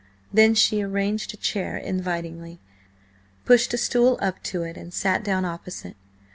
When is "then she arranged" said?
0.33-1.31